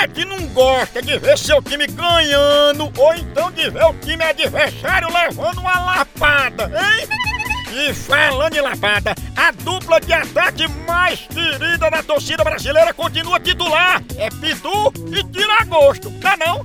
é 0.00 0.08
que 0.08 0.24
não 0.24 0.38
gosta 0.48 1.02
de 1.02 1.18
ver 1.18 1.36
seu 1.36 1.60
time 1.60 1.86
ganhando 1.86 2.90
ou 2.96 3.14
então 3.14 3.50
de 3.52 3.68
ver 3.68 3.84
o 3.84 3.92
time 3.94 4.24
adversário 4.24 5.08
levando 5.12 5.58
uma 5.58 5.78
lapada, 5.78 6.64
hein? 6.64 7.06
E 7.72 7.92
falando 7.92 8.56
em 8.56 8.62
lapada, 8.62 9.14
a 9.36 9.50
dupla 9.52 10.00
de 10.00 10.12
ataque 10.12 10.66
mais 10.88 11.20
querida 11.20 11.90
da 11.90 12.02
torcida 12.02 12.42
brasileira 12.42 12.94
continua 12.94 13.38
titular. 13.38 14.02
É 14.16 14.30
Pitu 14.30 14.92
e 15.12 15.22
Tiragosto, 15.24 16.10
tá 16.12 16.34
não? 16.36 16.64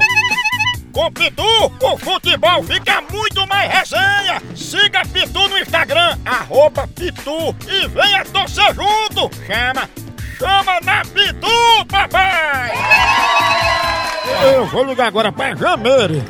Com 0.92 1.10
Pitu, 1.10 1.42
o 1.80 1.96
futebol 1.96 2.62
fica 2.64 3.02
muito 3.10 3.46
mais 3.48 3.72
resenha. 3.72 4.42
Siga 4.54 5.02
Pitu 5.06 5.48
no 5.48 5.58
Instagram, 5.58 6.18
arroba 6.24 6.86
Pitu 6.88 7.56
e 7.66 7.88
venha 7.88 8.22
torcer 8.26 8.74
junto. 8.74 9.30
Chama, 9.46 9.88
chama 10.38 10.80
na 10.82 11.02
Pitu, 11.02 11.86
papai! 11.88 12.72
Eu 14.54 14.66
vou 14.66 14.84
ligar 14.84 15.06
agora 15.06 15.32
pra 15.32 15.54
Jameire. 15.54 16.22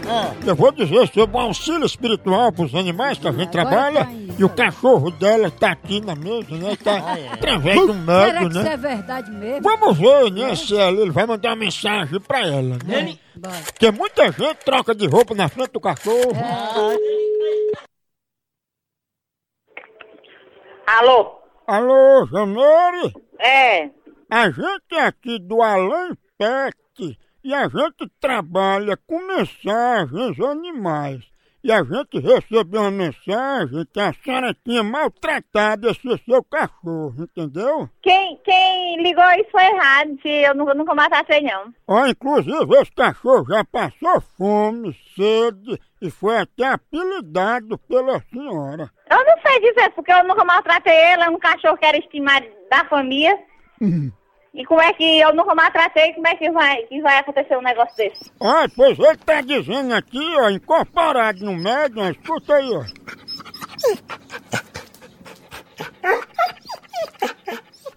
Eu 0.47 0.55
vou 0.55 0.71
dizer 0.71 1.09
sobre 1.13 1.37
o 1.37 1.41
auxílio 1.41 1.85
espiritual 1.85 2.53
pros 2.53 2.75
animais 2.75 3.19
que 3.19 3.27
a 3.27 3.33
gente 3.33 3.51
trabalha. 3.51 4.09
E 4.39 4.45
o 4.45 4.49
cachorro 4.49 5.11
dela 5.11 5.51
tá 5.51 5.73
aqui 5.73 6.01
na 6.01 6.15
mesa, 6.15 6.57
né? 6.57 6.77
Tá 6.77 6.97
através 7.33 7.81
do 7.81 7.93
Será 7.93 7.95
médico, 7.95 8.41
que 8.41 8.49
isso 8.49 8.63
né? 8.63 8.73
é 8.73 8.77
verdade 8.77 9.31
mesmo? 9.31 9.63
Vamos 9.63 9.99
ver, 9.99 10.31
né, 10.33 10.57
se 10.57 10.75
ele 10.75 11.11
vai 11.11 11.27
mandar 11.27 11.51
uma 11.51 11.57
mensagem 11.57 12.21
pra 12.21 12.41
ela, 12.41 12.79
né? 12.85 13.19
Bora. 13.37 13.63
Porque 13.65 13.91
muita 13.91 14.33
gente 14.33 14.57
troca 14.65 14.95
de 14.95 15.07
roupa 15.07 15.35
na 15.35 15.49
frente 15.49 15.73
do 15.73 15.81
cachorro. 15.81 16.33
Alô? 20.87 21.39
Alô, 21.67 22.27
Janeire? 22.27 23.15
É. 23.39 23.91
A 24.31 24.51
gente 24.51 24.95
é 24.95 25.07
aqui 25.07 25.39
do 25.39 25.63
Além 25.63 26.17
Pet 26.39 27.19
e 27.45 27.55
a 27.55 27.69
gente 27.69 28.11
trabalha 28.21 28.97
com 29.07 29.27
mensagens 29.27 30.39
animais. 30.41 31.32
E 31.65 31.71
a 31.71 31.83
gente 31.85 32.19
recebeu 32.19 32.81
uma 32.81 32.91
mensagem 32.91 33.87
que 33.93 34.01
a 34.01 34.13
senhora 34.13 34.53
tinha 34.65 34.83
maltratado 34.83 35.89
esse 35.89 36.25
seu 36.25 36.43
cachorro, 36.43 37.15
entendeu? 37.19 37.89
Quem, 38.03 38.37
quem 38.45 39.01
ligou 39.01 39.25
isso 39.39 39.51
foi 39.53 39.63
errado, 39.63 40.17
que 40.17 40.29
eu 40.29 40.55
nunca, 40.57 40.75
nunca 40.75 40.93
maltratei, 40.93 41.41
não. 41.41 41.73
Ó, 41.87 42.05
inclusive 42.07 42.75
esse 42.81 42.91
cachorro 42.91 43.47
já 43.49 43.65
passou 43.65 44.21
fome, 44.37 44.93
sede 45.15 45.81
e 46.01 46.11
foi 46.11 46.37
até 46.39 46.65
apelidado 46.65 47.79
pela 47.79 48.21
senhora. 48.33 48.91
Eu 49.09 49.25
não 49.25 49.35
sei 49.47 49.61
dizer, 49.61 49.91
porque 49.91 50.13
eu 50.13 50.25
nunca 50.25 50.45
maltratei 50.45 50.93
ele, 51.13 51.23
é 51.23 51.31
um 51.31 51.39
cachorro 51.39 51.77
que 51.77 51.87
era 51.87 51.97
estimado 51.97 52.47
da 52.69 52.85
família. 52.87 53.39
E 54.55 54.67
como 54.67 54.83
é 54.83 54.93
que 54.93 55.21
eu 55.21 55.35
nunca 55.35 55.55
maltratei, 55.55 56.13
como 56.13 56.29
é 56.29 56.35
que 56.35 56.51
vai, 56.51 56.83
que 56.83 57.01
vai 57.01 57.19
acontecer 57.19 57.57
um 57.57 57.63
negócio 57.63 57.97
desse? 57.97 58.31
Ó, 58.39 58.67
pois 58.77 58.99
ele 58.99 59.17
tá 59.17 59.41
dizendo 59.41 59.95
aqui, 59.95 60.23
ó, 60.37 60.51
incorporado 60.51 61.43
no 61.43 61.57
médio, 61.57 62.03
ó, 62.03 62.11
escuta 62.11 62.57
aí, 62.57 62.71
ó. 62.71 62.83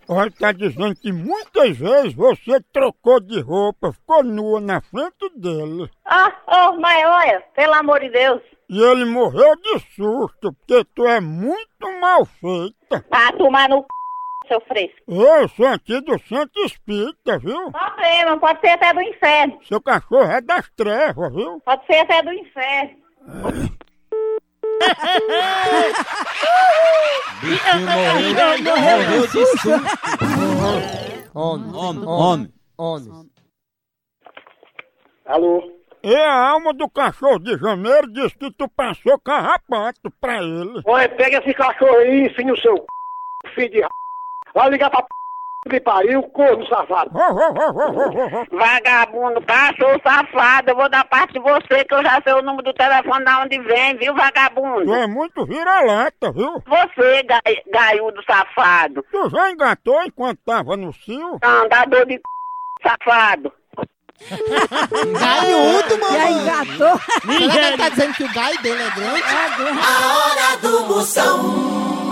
Olha, 0.07 0.31
tá 0.31 0.51
dizendo 0.51 0.95
que 0.95 1.11
muitas 1.11 1.77
vezes 1.77 2.13
você 2.13 2.61
trocou 2.71 3.19
de 3.19 3.41
roupa, 3.41 3.91
ficou 3.91 4.23
nua 4.23 4.61
na 4.61 4.79
frente 4.79 5.29
dele. 5.35 5.89
Ah, 6.05 6.31
oh, 6.47 6.79
mas 6.79 7.05
olha, 7.05 7.43
pelo 7.53 7.73
amor 7.73 7.99
de 7.99 8.09
Deus. 8.11 8.41
E 8.69 8.81
ele 8.81 9.05
morreu 9.05 9.55
de 9.57 9.79
susto, 9.95 10.53
porque 10.53 10.85
tu 10.95 11.05
é 11.05 11.19
muito 11.19 11.99
mal 11.99 12.23
feita. 12.25 13.01
Pra 13.09 13.31
tomar 13.33 13.67
no 13.67 13.81
c... 13.81 13.87
seu 14.47 14.61
fresco. 14.61 14.97
Eu 15.07 15.47
sou 15.49 15.67
aqui 15.67 15.99
do 16.01 16.19
Santo 16.19 16.59
Espírita, 16.65 17.37
viu? 17.39 17.71
Problema, 17.71 18.37
pode 18.37 18.59
ser 18.61 18.69
até 18.69 18.93
do 18.93 19.01
inferno. 19.01 19.59
Seu 19.63 19.81
cachorro 19.81 20.31
é 20.31 20.41
das 20.41 20.69
trevas, 20.71 21.33
viu? 21.33 21.59
Pode 21.61 21.85
ser 21.85 21.99
até 21.99 22.21
do 22.23 22.33
inferno. 22.33 23.05
Morreu 28.63 29.21
de 29.21 29.27
susto. 29.27 29.69
Homem, 31.33 31.75
homem, 31.75 32.53
homem. 32.77 33.29
Alô? 35.25 35.75
E 36.03 36.15
a 36.15 36.49
alma 36.49 36.71
do 36.71 36.87
cachorro 36.87 37.39
de 37.39 37.57
janeiro 37.57 38.13
disse 38.13 38.37
que 38.37 38.51
tu 38.51 38.69
passou 38.69 39.19
carrapato 39.19 40.11
pra 40.21 40.37
ele. 40.37 40.81
Olha, 40.85 41.09
pega 41.09 41.39
esse 41.39 41.51
cachorro 41.51 41.97
aí, 41.97 42.27
enfia 42.27 42.45
no 42.45 42.55
seu 42.57 42.75
c... 42.77 42.85
filho 43.55 43.71
de 43.71 43.81
r... 43.81 43.89
Vai 44.55 44.69
ligar 44.69 44.89
pra 44.89 45.01
p... 45.01 45.07
que 45.69 45.79
pariu, 45.81 46.23
corno 46.23 46.65
safado. 46.67 47.11
Vagabundo, 48.51 49.41
cachorro 49.45 49.99
safado, 50.03 50.69
eu 50.71 50.75
vou 50.75 50.89
dar 50.89 51.03
parte 51.05 51.33
de 51.33 51.39
você 51.39 51.83
que 51.83 51.93
eu 51.93 52.01
já 52.03 52.21
sei 52.23 52.33
o 52.33 52.41
número 52.41 52.63
do 52.63 52.73
telefone 52.73 53.25
da 53.25 53.41
onde 53.41 53.59
vem, 53.59 53.97
viu, 53.97 54.15
vagabundo? 54.15 54.85
Tu 54.85 54.93
é 54.95 55.07
muito 55.07 55.45
vira-lata, 55.45 56.31
viu? 56.31 56.61
Você, 56.65 57.23
gai, 57.23 57.41
gaiudo 57.71 58.23
safado, 58.25 59.03
Tu 59.11 59.29
já 59.29 59.51
engatou 59.51 60.01
enquanto 60.03 60.39
tava 60.45 60.77
no 60.77 60.93
cio? 60.93 61.37
andador 61.43 62.05
de 62.05 62.15
c... 62.15 62.21
safado. 62.83 63.51
Gaiudo, 65.19 65.89
Já 65.89 65.97
mamãe. 65.99 66.31
engatou. 66.31 66.99
Será 66.99 67.51
que 67.51 67.57
ele 67.57 67.77
tá 67.77 67.89
dizendo 67.89 68.13
que 68.13 68.23
o 68.23 68.33
gai 68.33 68.57
dele 68.59 68.81
é 68.81 68.89
grande? 68.91 69.21
É, 69.21 69.25
A 69.83 70.15
hora 70.15 70.57
do 70.61 70.85
Moção. 70.87 72.04